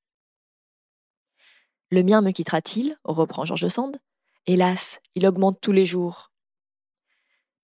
Le 1.90 2.04
mien 2.04 2.22
me 2.22 2.30
quittera-t-il? 2.30 2.96
reprend 3.02 3.44
George 3.44 3.66
Sand. 3.66 3.98
Hélas, 4.46 5.00
il 5.16 5.26
augmente 5.26 5.60
tous 5.60 5.72
les 5.72 5.84
jours. 5.84 6.30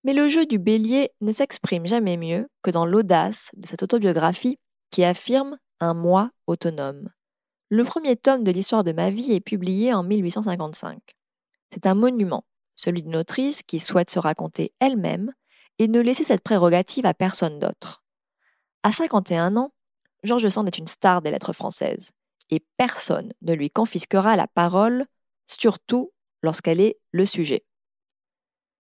Mais 0.03 0.11
le 0.13 0.27
jeu 0.27 0.45
du 0.45 0.59
bélier 0.59 1.11
ne 1.21 1.31
s'exprime 1.31 1.85
jamais 1.85 2.17
mieux 2.17 2.49
que 2.61 2.69
dans 2.69 2.85
l'audace 2.85 3.51
de 3.55 3.65
cette 3.65 3.83
autobiographie 3.83 4.59
qui 4.91 5.05
affirme 5.05 5.57
un 5.79 5.93
moi 5.93 6.29
autonome. 6.45 7.09
Le 7.69 7.85
premier 7.85 8.17
tome 8.17 8.43
de 8.43 8.51
l'histoire 8.51 8.83
de 8.83 8.91
ma 8.91 9.11
vie 9.11 9.31
est 9.31 9.39
publié 9.39 9.93
en 9.93 10.03
1855. 10.03 10.99
C'est 11.71 11.85
un 11.85 11.95
monument, 11.95 12.43
celui 12.77 13.03
d'une 13.03 13.17
autrice 13.17 13.63
qui 13.63 13.81
souhaite 13.81 14.09
se 14.09 14.19
raconter 14.19 14.71
elle-même 14.79 15.33
et 15.79 15.89
ne 15.89 15.99
laisser 15.99 16.23
cette 16.23 16.43
prérogative 16.43 17.05
à 17.05 17.13
personne 17.13 17.59
d'autre. 17.59 18.03
À 18.83 18.91
51 18.91 19.57
ans, 19.57 19.73
Georges 20.23 20.47
Sand 20.47 20.67
est 20.67 20.77
une 20.77 20.87
star 20.87 21.21
des 21.21 21.31
lettres 21.31 21.53
françaises 21.53 22.11
et 22.49 22.63
personne 22.77 23.33
ne 23.41 23.53
lui 23.53 23.69
confisquera 23.69 24.35
la 24.35 24.47
parole, 24.47 25.05
surtout 25.47 26.13
lorsqu'elle 26.41 26.79
est 26.79 26.97
le 27.11 27.25
sujet. 27.25 27.65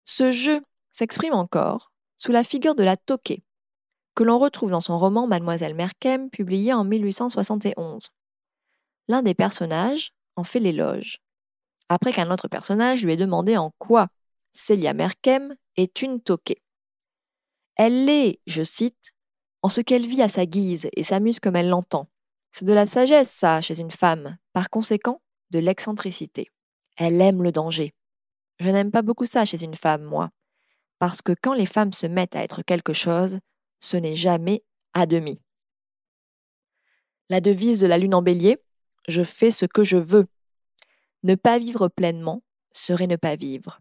Ce 0.04 0.32
jeu 0.32 0.62
s'exprime 0.92 1.34
encore 1.34 1.92
sous 2.18 2.32
la 2.32 2.44
figure 2.44 2.76
de 2.76 2.84
la 2.84 2.98
toquée, 2.98 3.44
que 4.16 4.24
l'on 4.24 4.40
retrouve 4.40 4.72
dans 4.72 4.82
son 4.82 4.98
roman 4.98 5.28
Mademoiselle 5.28 5.76
Merkem, 5.76 6.30
publié 6.30 6.74
en 6.74 6.84
1871. 6.84 8.10
L'un 9.08 9.22
des 9.22 9.34
personnages 9.34 10.12
en 10.36 10.44
fait 10.44 10.60
l'éloge, 10.60 11.20
après 11.90 12.14
qu'un 12.14 12.32
autre 12.32 12.48
personnage 12.48 13.04
lui 13.04 13.14
ait 13.14 13.18
demandé 13.18 13.58
en 13.58 13.72
quoi 13.78 14.08
Célia 14.52 14.94
Merkem 14.94 15.56
est 15.76 16.02
une 16.02 16.22
toquée. 16.22 16.62
Elle 17.76 18.06
l'est, 18.06 18.40
je 18.48 18.64
cite, 18.64 19.12
en 19.62 19.70
ce 19.70 19.82
qu'elle 19.82 20.06
vit 20.06 20.22
à 20.22 20.30
sa 20.30 20.46
guise 20.46 20.90
et 20.96 21.04
s'amuse 21.04 21.40
comme 21.40 21.56
elle 21.56 21.70
l'entend. 21.70 22.08
C'est 22.52 22.66
de 22.66 22.74
la 22.74 22.86
sagesse, 22.86 23.32
ça, 23.32 23.62
chez 23.62 23.80
une 23.80 23.92
femme, 23.92 24.38
par 24.54 24.70
conséquent, 24.70 25.22
de 25.50 25.60
l'excentricité. 25.60 26.50
Elle 26.98 27.20
aime 27.22 27.44
le 27.44 27.52
danger. 27.52 27.94
Je 28.60 28.70
n'aime 28.70 28.92
pas 28.92 29.02
beaucoup 29.02 29.26
ça 29.26 29.44
chez 29.44 29.62
une 29.62 29.76
femme, 29.76 30.04
moi, 30.04 30.30
parce 31.00 31.22
que 31.22 31.34
quand 31.34 31.54
les 31.54 31.66
femmes 31.66 31.92
se 31.92 32.08
mettent 32.08 32.36
à 32.36 32.44
être 32.44 32.62
quelque 32.62 32.94
chose, 32.94 33.40
ce 33.82 33.98
n'est 33.98 34.16
jamais 34.16 34.64
à 34.94 35.06
demi. 35.06 35.42
La 37.30 37.42
devise 37.42 37.80
de 37.80 37.88
la 37.88 37.98
lune 37.98 38.16
en 38.16 38.22
bélier, 38.22 38.58
je 39.08 39.24
fais 39.24 39.52
ce 39.52 39.66
que 39.66 39.84
je 39.84 39.98
veux. 39.98 40.28
Ne 41.26 41.34
pas 41.34 41.58
vivre 41.58 41.88
pleinement 41.88 42.44
serait 42.72 43.08
ne 43.08 43.16
pas 43.16 43.36
vivre. 43.36 43.80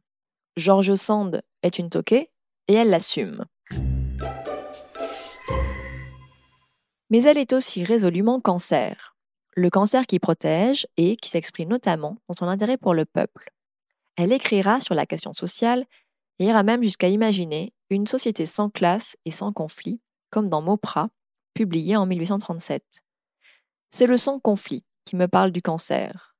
George 0.57 0.95
Sand 0.95 1.43
est 1.63 1.79
une 1.79 1.91
toquée 1.91 2.31
et 2.69 2.73
elle 2.73 2.89
l'assume. 2.89 3.45
Mais 7.11 7.25
elle 7.25 7.37
est 7.37 7.53
aussi 7.53 7.85
résolument 7.85 8.41
cancer. 8.41 9.15
Le 9.57 9.69
cancer 9.69 10.07
qui 10.07 10.19
protège 10.19 10.87
et 10.97 11.17
qui 11.17 11.29
s'exprime 11.29 11.69
notamment 11.69 12.17
dans 12.29 12.35
son 12.35 12.49
intérêt 12.49 12.79
pour 12.79 12.95
le 12.95 13.05
peuple. 13.05 13.51
Elle 14.17 14.33
écrira 14.33 14.81
sur 14.81 14.95
la 14.95 15.05
question 15.05 15.35
sociale 15.35 15.85
et 16.39 16.47
ira 16.47 16.63
même 16.63 16.83
jusqu'à 16.83 17.09
imaginer 17.09 17.75
une 17.91 18.07
société 18.07 18.47
sans 18.47 18.71
classe 18.71 19.19
et 19.27 19.31
sans 19.31 19.53
conflit, 19.53 20.01
comme 20.31 20.49
dans 20.49 20.63
Mauprat, 20.63 21.11
publié 21.53 21.95
en 21.95 22.07
1837. 22.07 23.03
C'est 23.91 24.07
le 24.07 24.17
sans-conflit 24.17 24.83
qui 25.05 25.17
me 25.17 25.29
parle 25.29 25.53
du 25.53 25.61
cancer. 25.61 26.34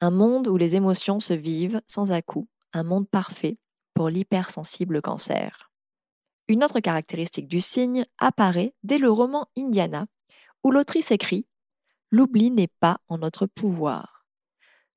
Un 0.00 0.10
monde 0.10 0.48
où 0.48 0.56
les 0.56 0.74
émotions 0.74 1.20
se 1.20 1.32
vivent 1.32 1.80
sans 1.86 2.12
à-coup, 2.12 2.48
un 2.74 2.82
monde 2.82 3.08
parfait 3.08 3.58
pour 3.94 4.10
l'hypersensible 4.10 5.00
cancer. 5.00 5.70
Une 6.48 6.62
autre 6.62 6.80
caractéristique 6.80 7.48
du 7.48 7.60
signe 7.60 8.04
apparaît 8.18 8.74
dès 8.82 8.98
le 8.98 9.10
roman 9.10 9.48
Indiana, 9.56 10.06
où 10.62 10.70
l'autrice 10.70 11.10
écrit 11.10 11.46
L'oubli 12.10 12.50
n'est 12.50 12.70
pas 12.80 12.98
en 13.08 13.18
notre 13.18 13.46
pouvoir. 13.46 14.26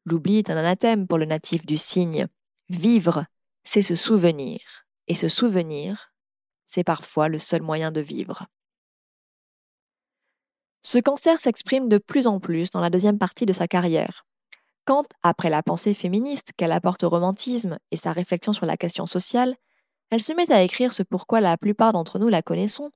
L'oubli 0.06 0.38
est 0.38 0.50
un 0.50 0.58
anathème 0.58 1.08
pour 1.08 1.18
le 1.18 1.26
natif 1.26 1.66
du 1.66 1.78
signe. 1.78 2.28
Vivre, 2.70 3.26
c'est 3.64 3.82
se 3.82 3.96
souvenir. 3.96 4.60
Et 5.08 5.16
se 5.16 5.28
souvenir, 5.28 6.14
c'est 6.66 6.84
parfois 6.84 7.30
le 7.30 7.40
seul 7.40 7.62
moyen 7.64 7.92
de 7.92 8.02
vivre. 8.02 8.48
Ce 10.84 11.00
cancer 11.00 11.40
s'exprime 11.40 11.90
de 11.90 11.98
plus 11.98 12.28
en 12.28 12.40
plus 12.40 12.70
dans 12.70 12.80
la 12.80 12.90
deuxième 12.90 13.18
partie 13.18 13.46
de 13.46 13.54
sa 13.54 13.68
carrière. 13.68 14.26
Quand, 14.90 15.06
après 15.22 15.52
la 15.52 15.62
pensée 15.62 15.94
féministe 15.94 16.54
qu'elle 16.58 16.72
apporte 16.72 17.04
au 17.04 17.10
romantisme 17.10 17.78
et 17.92 17.96
sa 17.96 18.12
réflexion 18.12 18.54
sur 18.54 18.66
la 18.66 18.76
question 18.76 19.06
sociale, 19.06 19.56
elle 20.10 20.20
se 20.20 20.34
met 20.34 20.52
à 20.52 20.64
écrire 20.64 20.94
ce 20.94 21.04
pourquoi 21.04 21.42
la 21.42 21.58
plupart 21.58 21.94
d'entre 21.94 22.18
nous 22.18 22.28
la 22.28 22.42
connaissons, 22.42 22.90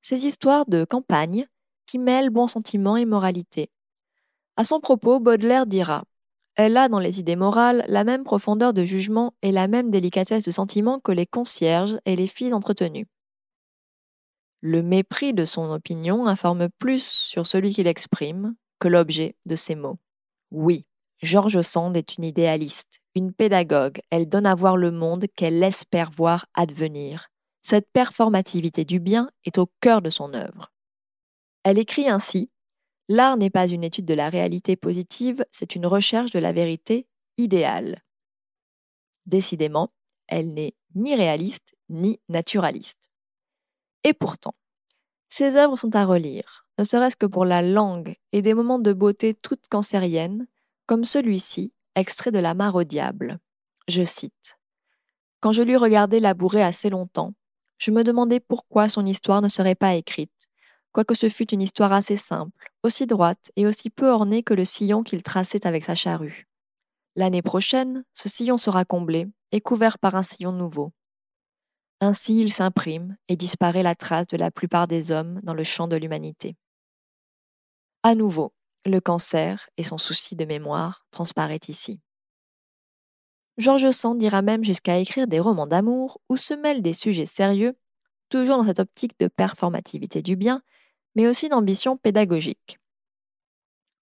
ces 0.00 0.24
histoires 0.24 0.64
de 0.64 0.86
campagne 0.86 1.46
qui 1.84 1.98
mêlent 1.98 2.30
bons 2.30 2.48
sentiments 2.48 2.96
et 2.96 3.04
moralité. 3.04 3.68
À 4.56 4.64
son 4.64 4.80
propos, 4.80 5.20
Baudelaire 5.20 5.66
dira 5.66 6.04
Elle 6.54 6.78
a 6.78 6.88
dans 6.88 6.98
les 6.98 7.20
idées 7.20 7.36
morales 7.36 7.84
la 7.88 8.04
même 8.04 8.24
profondeur 8.24 8.72
de 8.72 8.86
jugement 8.86 9.34
et 9.42 9.52
la 9.52 9.68
même 9.68 9.90
délicatesse 9.90 10.44
de 10.44 10.50
sentiment 10.50 10.98
que 10.98 11.12
les 11.12 11.26
concierges 11.26 11.98
et 12.06 12.16
les 12.16 12.26
filles 12.26 12.54
entretenues. 12.54 13.06
Le 14.62 14.82
mépris 14.82 15.34
de 15.34 15.44
son 15.44 15.70
opinion 15.70 16.26
informe 16.26 16.70
plus 16.78 17.04
sur 17.04 17.46
celui 17.46 17.74
qu'il 17.74 17.86
exprime 17.86 18.54
que 18.78 18.88
l'objet 18.88 19.36
de 19.44 19.56
ses 19.56 19.74
mots. 19.74 19.98
Oui, 20.50 20.86
George 21.24 21.62
Sand 21.62 21.96
est 21.96 22.18
une 22.18 22.24
idéaliste, 22.24 23.00
une 23.14 23.32
pédagogue. 23.32 24.00
Elle 24.10 24.28
donne 24.28 24.46
à 24.46 24.54
voir 24.54 24.76
le 24.76 24.90
monde 24.90 25.24
qu'elle 25.34 25.62
espère 25.62 26.10
voir 26.10 26.46
advenir. 26.54 27.28
Cette 27.62 27.88
performativité 27.92 28.84
du 28.84 29.00
bien 29.00 29.30
est 29.44 29.56
au 29.56 29.66
cœur 29.80 30.02
de 30.02 30.10
son 30.10 30.34
œuvre. 30.34 30.70
Elle 31.62 31.78
écrit 31.78 32.08
ainsi 32.08 32.50
L'art 33.08 33.36
n'est 33.36 33.50
pas 33.50 33.68
une 33.68 33.84
étude 33.84 34.06
de 34.06 34.14
la 34.14 34.30
réalité 34.30 34.76
positive, 34.76 35.44
c'est 35.50 35.76
une 35.76 35.86
recherche 35.86 36.30
de 36.30 36.38
la 36.38 36.52
vérité 36.52 37.06
idéale. 37.36 38.02
Décidément, 39.26 39.92
elle 40.26 40.54
n'est 40.54 40.74
ni 40.94 41.14
réaliste 41.14 41.74
ni 41.90 42.18
naturaliste. 42.28 43.10
Et 44.04 44.14
pourtant, 44.14 44.54
ses 45.28 45.56
œuvres 45.56 45.76
sont 45.76 45.94
à 45.96 46.04
relire, 46.04 46.66
ne 46.78 46.84
serait-ce 46.84 47.16
que 47.16 47.26
pour 47.26 47.44
la 47.44 47.60
langue 47.60 48.14
et 48.32 48.42
des 48.42 48.54
moments 48.54 48.78
de 48.78 48.92
beauté 48.92 49.34
toutes 49.34 49.68
cancériennes, 49.68 50.46
comme 50.86 51.04
celui-ci, 51.04 51.72
extrait 51.94 52.30
de 52.30 52.38
La 52.38 52.54
mare 52.54 52.74
au 52.74 52.84
diable. 52.84 53.38
Je 53.88 54.02
cite. 54.02 54.58
Quand 55.40 55.52
je 55.52 55.62
lui 55.62 55.76
regardais 55.76 56.20
labourer 56.20 56.62
assez 56.62 56.90
longtemps, 56.90 57.34
je 57.78 57.90
me 57.90 58.04
demandais 58.04 58.40
pourquoi 58.40 58.88
son 58.88 59.04
histoire 59.04 59.42
ne 59.42 59.48
serait 59.48 59.74
pas 59.74 59.94
écrite, 59.94 60.48
quoique 60.92 61.14
ce 61.14 61.28
fût 61.28 61.50
une 61.50 61.62
histoire 61.62 61.92
assez 61.92 62.16
simple, 62.16 62.72
aussi 62.82 63.06
droite 63.06 63.50
et 63.56 63.66
aussi 63.66 63.90
peu 63.90 64.08
ornée 64.08 64.42
que 64.42 64.54
le 64.54 64.64
sillon 64.64 65.02
qu'il 65.02 65.22
traçait 65.22 65.66
avec 65.66 65.84
sa 65.84 65.94
charrue. 65.94 66.46
L'année 67.16 67.42
prochaine, 67.42 68.04
ce 68.12 68.28
sillon 68.28 68.58
sera 68.58 68.84
comblé 68.84 69.26
et 69.52 69.60
couvert 69.60 69.98
par 69.98 70.14
un 70.14 70.22
sillon 70.22 70.52
nouveau. 70.52 70.92
Ainsi 72.00 72.40
il 72.40 72.52
s'imprime 72.52 73.16
et 73.28 73.36
disparaît 73.36 73.82
la 73.82 73.94
trace 73.94 74.26
de 74.26 74.36
la 74.36 74.50
plupart 74.50 74.88
des 74.88 75.10
hommes 75.10 75.40
dans 75.42 75.54
le 75.54 75.64
champ 75.64 75.88
de 75.88 75.96
l'humanité. 75.96 76.56
À 78.02 78.14
nouveau, 78.14 78.52
le 78.84 79.00
cancer 79.00 79.68
et 79.76 79.84
son 79.84 79.98
souci 79.98 80.36
de 80.36 80.44
mémoire 80.44 81.06
transparaît 81.10 81.60
ici. 81.68 82.00
Georges 83.56 83.92
Sand 83.92 84.18
dira 84.18 84.42
même 84.42 84.64
jusqu'à 84.64 84.98
écrire 84.98 85.26
des 85.26 85.40
romans 85.40 85.66
d'amour 85.66 86.20
où 86.28 86.36
se 86.36 86.54
mêlent 86.54 86.82
des 86.82 86.94
sujets 86.94 87.26
sérieux, 87.26 87.76
toujours 88.28 88.56
dans 88.56 88.66
cette 88.66 88.80
optique 88.80 89.18
de 89.20 89.28
performativité 89.28 90.22
du 90.22 90.36
bien, 90.36 90.62
mais 91.14 91.26
aussi 91.26 91.48
d'ambition 91.48 91.96
pédagogique. 91.96 92.78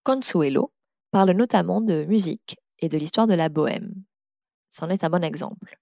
Consuelo 0.05 0.73
parle 1.11 1.33
notamment 1.33 1.81
de 1.81 2.05
musique 2.05 2.57
et 2.79 2.89
de 2.89 2.97
l'histoire 2.97 3.27
de 3.27 3.35
la 3.35 3.51
bohème. 3.51 3.93
C'en 4.71 4.89
est 4.89 5.05
un 5.05 5.11
bon 5.11 5.23
exemple. 5.23 5.79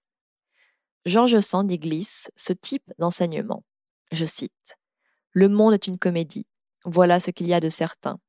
Georges 1.05 1.39
Sand 1.39 1.71
y 1.71 1.79
glisse 1.79 2.29
ce 2.35 2.53
type 2.53 2.91
d'enseignement. 2.99 3.63
Je 4.11 4.25
cite 4.25 4.77
Le 5.31 5.47
monde 5.47 5.73
est 5.73 5.87
une 5.87 5.97
comédie. 5.97 6.45
Voilà 6.83 7.19
ce 7.19 7.31
qu'il 7.31 7.47
y 7.47 7.53
a 7.53 7.59
de 7.59 7.69
certain. 7.69 8.19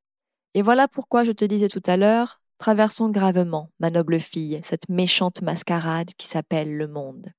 Et 0.53 0.61
voilà 0.61 0.87
pourquoi 0.87 1.23
je 1.23 1.31
te 1.31 1.45
disais 1.45 1.67
tout 1.67 1.81
à 1.85 1.97
l'heure, 1.97 2.41
traversons 2.59 3.09
gravement, 3.09 3.71
ma 3.79 3.89
noble 3.89 4.19
fille, 4.19 4.61
cette 4.63 4.87
méchante 4.87 5.41
mascarade 5.41 6.11
qui 6.17 6.27
s'appelle 6.27 6.77
le 6.77 6.87
monde. 6.87 7.31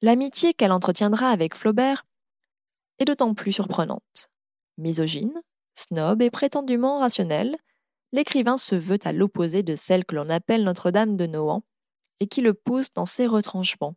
L'amitié 0.00 0.54
qu'elle 0.54 0.72
entretiendra 0.72 1.28
avec 1.28 1.54
Flaubert 1.54 2.04
est 2.98 3.04
d'autant 3.04 3.34
plus 3.34 3.52
surprenante. 3.52 4.30
Misogyne, 4.78 5.42
snob 5.74 6.22
et 6.22 6.30
prétendument 6.30 7.00
rationnelle, 7.00 7.56
l'écrivain 8.12 8.56
se 8.56 8.74
veut 8.74 8.98
à 9.04 9.12
l'opposé 9.12 9.62
de 9.62 9.76
celle 9.76 10.04
que 10.04 10.14
l'on 10.14 10.28
appelle 10.28 10.64
Notre-Dame 10.64 11.16
de 11.16 11.26
Nohant 11.26 11.64
et 12.20 12.26
qui 12.26 12.40
le 12.40 12.54
pousse 12.54 12.92
dans 12.94 13.06
ses 13.06 13.26
retranchements. 13.26 13.94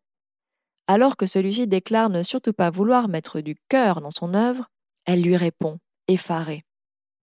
Alors 0.88 1.18
que 1.18 1.26
celui-ci 1.26 1.68
déclare 1.68 2.10
ne 2.10 2.24
surtout 2.24 2.54
pas 2.54 2.70
vouloir 2.70 3.08
mettre 3.08 3.42
du 3.42 3.56
cœur 3.70 4.02
dans 4.02 4.12
son 4.12 4.34
œuvre, 4.34 4.70
elle 5.06 5.22
lui 5.22 5.36
répond, 5.38 5.80
effarée. 6.08 6.64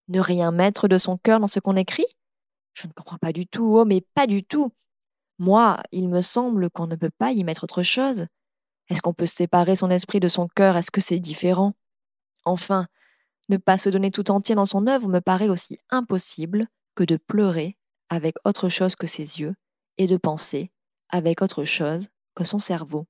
Ne 0.08 0.20
rien 0.20 0.52
mettre 0.52 0.88
de 0.88 0.98
son 0.98 1.18
cœur 1.18 1.40
dans 1.40 1.48
ce 1.48 1.60
qu'on 1.60 1.76
écrit? 1.76 2.06
Je 2.74 2.88
ne 2.88 2.94
comprends 2.94 3.18
pas 3.18 3.34
du 3.34 3.48
tout, 3.48 3.78
oh, 3.78 3.86
mais 3.86 4.02
pas 4.14 4.28
du 4.28 4.44
tout. 4.44 4.72
Moi, 5.40 5.82
il 5.92 6.10
me 6.10 6.22
semble 6.22 6.70
qu'on 6.70 6.88
ne 6.88 6.96
peut 6.96 7.12
pas 7.18 7.32
y 7.32 7.44
mettre 7.44 7.64
autre 7.64 7.84
chose. 7.84 8.28
Est-ce 8.90 9.02
qu'on 9.02 9.14
peut 9.14 9.26
séparer 9.26 9.76
son 9.76 9.90
esprit 9.90 10.20
de 10.20 10.28
son 10.28 10.48
cœur? 10.48 10.78
Est-ce 10.78 10.92
que 10.92 11.02
c'est 11.02 11.20
différent? 11.20 11.74
Enfin, 12.46 12.88
ne 13.50 13.58
pas 13.58 13.78
se 13.78 13.90
donner 13.90 14.12
tout 14.12 14.32
entier 14.32 14.56
dans 14.56 14.66
son 14.66 14.88
œuvre 14.88 15.08
me 15.08 15.20
paraît 15.20 15.50
aussi 15.50 15.78
impossible 15.90 16.68
que 16.96 17.04
de 17.04 17.18
pleurer 17.18 17.78
avec 18.10 18.36
autre 18.46 18.70
chose 18.70 18.96
que 18.96 19.08
ses 19.08 19.40
yeux 19.40 19.56
et 19.98 20.08
de 20.08 20.18
penser 20.18 20.72
avec 21.10 21.42
autre 21.42 21.64
chose 21.66 22.10
que 22.36 22.44
son 22.44 22.60
cerveau. 22.60 23.08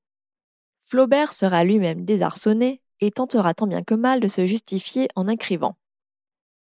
Flaubert 0.79 1.33
sera 1.33 1.63
lui-même 1.63 2.05
désarçonné 2.05 2.81
et 2.99 3.11
tentera 3.11 3.53
tant 3.53 3.67
bien 3.67 3.83
que 3.83 3.95
mal 3.95 4.19
de 4.19 4.27
se 4.27 4.45
justifier 4.45 5.07
en 5.15 5.27
écrivant. 5.27 5.75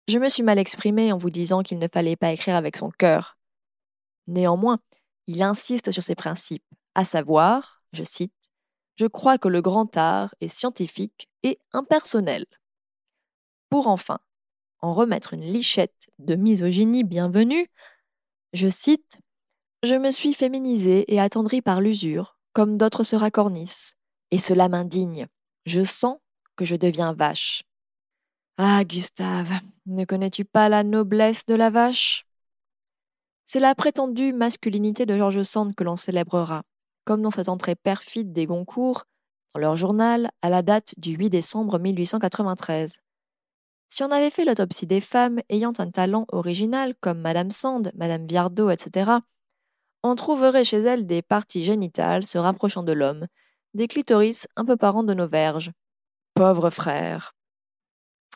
Je 0.07 0.19
me 0.19 0.29
suis 0.29 0.43
mal 0.43 0.59
exprimé 0.59 1.11
en 1.11 1.17
vous 1.17 1.31
disant 1.31 1.63
qu'il 1.63 1.79
ne 1.79 1.87
fallait 1.91 2.15
pas 2.15 2.31
écrire 2.31 2.55
avec 2.55 2.77
son 2.77 2.91
cœur. 2.91 3.39
Néanmoins, 4.27 4.79
il 5.25 5.41
insiste 5.41 5.89
sur 5.89 6.03
ses 6.03 6.13
principes, 6.13 6.65
à 6.93 7.03
savoir, 7.05 7.81
je 7.91 8.03
cite, 8.03 8.51
Je 8.97 9.07
crois 9.07 9.39
que 9.39 9.47
le 9.47 9.61
grand 9.61 9.97
art 9.97 10.35
est 10.41 10.47
scientifique 10.47 11.27
et 11.41 11.59
impersonnel. 11.73 12.45
Pour 13.69 13.87
enfin 13.87 14.19
en 14.79 14.93
remettre 14.93 15.33
une 15.33 15.41
lichette 15.41 16.07
de 16.19 16.35
misogynie 16.35 17.03
bienvenue, 17.03 17.67
je 18.53 18.69
cite 18.69 19.19
Je 19.81 19.95
me 19.95 20.11
suis 20.11 20.35
féminisée 20.35 21.11
et 21.11 21.19
attendrie 21.19 21.63
par 21.63 21.81
l'usure, 21.81 22.37
comme 22.53 22.77
d'autres 22.77 23.03
se 23.03 23.15
racornissent, 23.15 23.97
et 24.29 24.37
cela 24.37 24.69
m'indigne. 24.69 25.25
Je 25.65 25.83
sens 25.83 26.19
que 26.55 26.63
je 26.63 26.75
deviens 26.75 27.13
vache. 27.13 27.63
Ah, 28.57 28.85
Gustave, 28.85 29.51
ne 29.85 30.05
connais-tu 30.05 30.45
pas 30.45 30.69
la 30.69 30.83
noblesse 30.83 31.45
de 31.45 31.55
la 31.55 31.69
vache? 31.69 32.25
C'est 33.43 33.59
la 33.59 33.75
prétendue 33.75 34.31
masculinité 34.31 35.05
de 35.05 35.17
George 35.17 35.43
Sand 35.43 35.75
que 35.75 35.83
l'on 35.83 35.97
célébrera, 35.97 36.63
comme 37.03 37.21
dans 37.21 37.31
cette 37.31 37.49
entrée 37.49 37.75
perfide 37.75 38.31
des 38.31 38.45
Goncourt, 38.45 39.03
dans 39.53 39.59
leur 39.59 39.75
journal, 39.75 40.29
à 40.41 40.49
la 40.49 40.61
date 40.61 40.93
du 40.95 41.15
8 41.17 41.29
décembre 41.29 41.79
1893. 41.79 42.99
Si 43.89 44.03
on 44.03 44.11
avait 44.11 44.29
fait 44.29 44.45
l'autopsie 44.45 44.87
des 44.87 45.01
femmes 45.01 45.41
ayant 45.49 45.73
un 45.77 45.91
talent 45.91 46.25
original, 46.29 46.95
comme 47.01 47.19
Madame 47.19 47.51
Sand, 47.51 47.91
Madame 47.93 48.25
Viardot, 48.25 48.69
etc., 48.69 49.19
on 50.01 50.15
trouverait 50.15 50.63
chez 50.63 50.77
elles 50.77 51.05
des 51.05 51.21
parties 51.21 51.65
génitales 51.65 52.23
se 52.23 52.37
rapprochant 52.37 52.83
de 52.83 52.93
l'homme, 52.93 53.27
des 53.73 53.89
clitoris 53.89 54.47
un 54.55 54.63
peu 54.63 54.77
parents 54.77 55.03
de 55.03 55.13
nos 55.13 55.27
verges. 55.27 55.71
Pauvre 56.35 56.69
frère. 56.69 57.34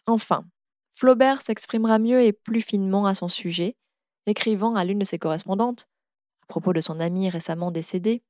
Enfin, 0.06 0.46
Flaubert 0.92 1.42
s'exprimera 1.42 2.00
mieux 2.00 2.22
et 2.22 2.34
plus 2.34 2.62
finement 2.62 3.06
à 3.06 3.16
son 3.16 3.28
sujet, 3.28 3.76
écrivant 4.26 4.76
à 4.76 4.84
l'une 4.84 5.00
de 5.00 5.06
ses 5.06 5.20
correspondantes, 5.20 5.88
à 6.44 6.46
propos 6.48 6.74
de 6.74 6.82
son 6.82 7.00
amie 7.00 7.30
récemment 7.30 7.72
décédée, 7.72 8.24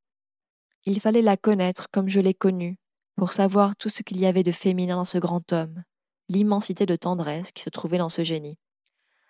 Il 0.85 1.01
fallait 1.01 1.21
la 1.21 1.35
connaître 1.35 1.89
comme 1.91 2.07
je 2.07 2.19
l'ai 2.19 2.33
connue, 2.33 2.77
pour 3.17 3.33
savoir 3.33 3.75
tout 3.75 3.89
ce 3.89 4.01
qu'il 4.01 4.19
y 4.19 4.25
avait 4.25 4.43
de 4.43 4.51
féminin 4.51 4.95
dans 4.95 5.05
ce 5.05 5.17
grand 5.17 5.51
homme, 5.51 5.83
l'immensité 6.29 6.85
de 6.85 6.95
tendresse 6.95 7.51
qui 7.51 7.63
se 7.63 7.69
trouvait 7.69 7.97
dans 7.97 8.09
ce 8.09 8.23
génie. 8.23 8.57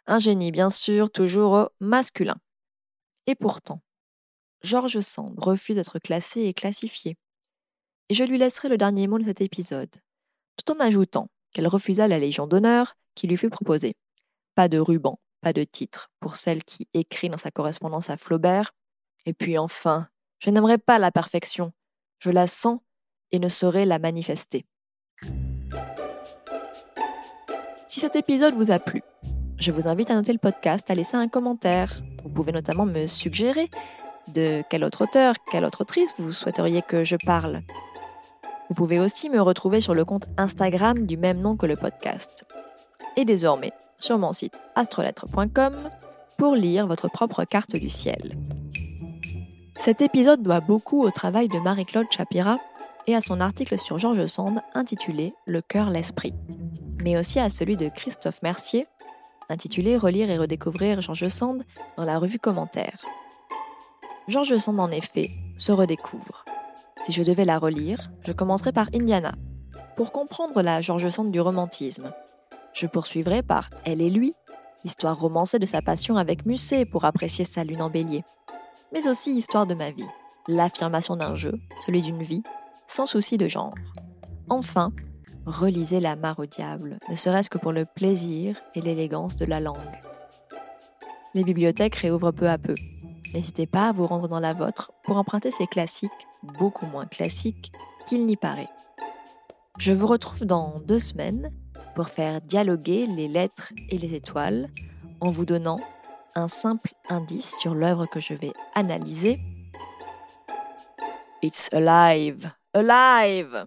Un 0.06 0.20
génie, 0.20 0.52
bien 0.52 0.70
sûr, 0.70 1.10
toujours 1.12 1.70
masculin. 1.80 2.38
Et 3.26 3.36
pourtant, 3.36 3.82
George 4.62 5.00
Sand 5.00 5.34
refuse 5.38 5.76
d'être 5.76 5.98
classé 6.00 6.42
et 6.42 6.54
classifié. 6.54 7.18
Et 8.10 8.14
je 8.14 8.24
lui 8.24 8.38
laisserai 8.38 8.70
le 8.70 8.78
dernier 8.78 9.08
mot 9.08 9.18
de 9.18 9.24
cet 9.24 9.42
épisode, 9.42 9.96
tout 10.58 10.74
en 10.74 10.80
ajoutant 10.80 11.30
qu'elle 11.52 11.68
refusa 11.68 12.08
la 12.08 12.20
Légion 12.20 12.48
d'honneur 12.48 12.96
qui 13.16 13.28
lui 13.28 13.38
fut 13.38 13.50
proposée. 13.50 13.96
Pas 14.56 14.68
de 14.68 14.80
ruban, 14.80 15.20
pas 15.42 15.54
de 15.54 15.64
titre 15.64 16.10
pour 16.20 16.36
celle 16.36 16.64
qui 16.64 16.88
écrit 16.94 17.30
dans 17.30 17.38
sa 17.38 17.52
correspondance 17.52 18.10
à 18.10 18.18
Flaubert. 18.18 18.74
Et 19.26 19.34
puis 19.34 19.58
enfin, 19.58 20.08
je 20.40 20.50
n'aimerais 20.50 20.78
pas 20.78 21.00
la 21.00 21.12
perfection. 21.12 21.72
Je 22.20 22.30
la 22.30 22.48
sens 22.48 22.80
et 23.32 23.40
ne 23.40 23.50
saurais 23.50 23.86
la 23.86 24.00
manifester. 24.00 24.66
Si 27.88 28.00
cet 28.00 28.16
épisode 28.16 28.54
vous 28.54 28.72
a 28.72 28.80
plu, 28.80 29.02
je 29.58 29.72
vous 29.72 29.88
invite 29.88 30.12
à 30.12 30.16
noter 30.16 30.32
le 30.32 30.40
podcast, 30.40 30.90
à 30.90 30.96
laisser 30.96 31.18
un 31.18 31.28
commentaire. 31.28 32.02
Vous 32.24 32.30
pouvez 32.30 32.52
notamment 32.52 32.86
me 32.86 33.08
suggérer 33.08 33.70
de 34.34 34.64
quel 34.70 34.84
autre 34.84 35.04
auteur, 35.04 35.36
quelle 35.52 35.66
autre 35.66 35.82
autrice 35.82 36.14
vous 36.18 36.32
souhaiteriez 36.32 36.82
que 36.82 37.04
je 37.04 37.16
parle. 37.26 37.62
Vous 38.70 38.76
pouvez 38.76 39.00
aussi 39.00 39.30
me 39.30 39.42
retrouver 39.42 39.82
sur 39.82 39.96
le 39.96 40.06
compte 40.06 40.28
Instagram 40.38 41.08
du 41.08 41.18
même 41.18 41.42
nom 41.42 41.58
que 41.58 41.66
le 41.66 41.76
podcast. 41.76 42.46
Et 43.18 43.26
désormais, 43.26 43.74
sur 43.98 44.18
mon 44.18 44.32
site 44.32 44.54
astrolettre.com 44.76 45.74
pour 46.38 46.56
lire 46.56 46.88
votre 46.88 47.10
propre 47.10 47.44
carte 47.44 47.76
du 47.76 47.90
ciel. 47.90 48.38
Cet 49.78 50.02
épisode 50.02 50.44
doit 50.44 50.60
beaucoup 50.60 51.02
au 51.02 51.10
travail 51.10 51.48
de 51.48 51.60
Marie-Claude 51.60 52.08
Chapira 52.12 52.58
et 53.08 53.16
à 53.16 53.22
son 53.22 53.42
article 53.42 53.78
sur 53.80 53.98
Georges 53.98 54.28
Sand 54.28 54.62
intitulé 54.74 55.34
Le 55.46 55.62
cœur, 55.62 55.90
l'esprit, 55.90 56.34
mais 57.04 57.18
aussi 57.18 57.40
à 57.40 57.50
celui 57.50 57.76
de 57.76 57.90
Christophe 57.90 58.42
Mercier 58.44 58.88
intitulé 59.50 59.98
Relire 59.98 60.30
et 60.30 60.38
redécouvrir 60.38 61.02
Georges 61.02 61.28
Sand 61.28 61.64
dans 61.98 62.06
la 62.06 62.20
revue 62.20 62.40
Commentaire. 62.40 63.04
Georges 64.28 64.58
Sand, 64.60 64.80
en 64.80 64.92
effet, 64.92 65.32
se 65.58 65.72
redécouvre. 65.72 66.46
Si 67.10 67.16
je 67.16 67.24
devais 67.24 67.44
la 67.44 67.58
relire, 67.58 68.12
je 68.22 68.32
commencerai 68.32 68.72
par 68.72 68.88
Indiana, 68.94 69.34
pour 69.98 70.12
comprendre 70.12 70.62
la 70.62 70.80
Georges 70.80 71.10
Sand 71.10 71.32
du 71.32 71.42
romantisme. 71.42 72.14
Je 72.72 72.86
poursuivrai 72.86 73.42
par 73.42 73.72
Elle 73.84 74.00
et 74.04 74.12
lui, 74.12 74.36
l'histoire 74.84 75.20
romancée 75.20 75.58
de 75.58 75.66
sa 75.66 75.82
passion 75.82 76.18
avec 76.18 76.46
Musset 76.46 76.86
pour 76.86 77.06
apprécier 77.06 77.46
sa 77.46 77.64
lune 77.64 77.82
en 77.82 77.90
bélier. 77.90 78.24
Mais 78.94 79.08
aussi 79.08 79.32
Histoire 79.32 79.66
de 79.66 79.74
ma 79.74 79.90
vie, 79.90 80.06
l'affirmation 80.48 81.16
d'un 81.16 81.34
jeu, 81.34 81.56
celui 81.84 82.04
d'une 82.04 82.22
vie, 82.22 82.44
sans 82.86 83.08
souci 83.08 83.40
de 83.40 83.48
genre. 83.48 83.74
Enfin, 84.48 84.92
relisez 85.48 86.02
La 86.02 86.16
mare 86.16 86.38
au 86.38 86.46
diable, 86.46 87.00
ne 87.10 87.16
serait-ce 87.16 87.50
que 87.50 87.58
pour 87.58 87.72
le 87.72 87.86
plaisir 87.86 88.62
et 88.76 88.82
l'élégance 88.82 89.36
de 89.36 89.46
la 89.46 89.60
langue. 89.60 89.98
Les 91.34 91.44
bibliothèques 91.44 91.96
réouvrent 91.96 92.34
peu 92.34 92.48
à 92.48 92.60
peu. 92.60 92.76
N'hésitez 93.34 93.68
pas 93.68 93.90
à 93.90 93.92
vous 93.92 94.08
rendre 94.08 94.28
dans 94.28 94.40
la 94.40 94.54
vôtre 94.54 94.92
pour 95.04 95.18
emprunter 95.18 95.52
ces 95.52 95.68
classiques, 95.68 96.28
beaucoup 96.44 96.88
moins 96.88 97.06
classiques 97.06 97.72
qu'il 98.06 98.26
n'y 98.26 98.38
paraît. 98.38 98.70
Je 99.78 99.92
vous 99.92 100.08
retrouve 100.08 100.46
dans 100.46 100.76
deux 100.86 101.00
semaines 101.00 101.52
pour 101.96 102.10
faire 102.10 102.42
dialoguer 102.42 103.08
les 103.08 103.28
lettres 103.28 103.72
et 103.90 103.98
les 103.98 104.16
étoiles 104.16 104.70
en 105.22 105.32
vous 105.32 105.46
donnant 105.46 105.80
un 106.36 106.48
simple 106.48 106.92
indice 107.10 107.58
sur 107.60 107.76
l'œuvre 107.76 108.06
que 108.06 108.20
je 108.20 108.34
vais 108.34 108.54
analyser. 108.76 109.40
It's 111.42 111.70
alive! 111.74 112.52
alive 112.74 113.66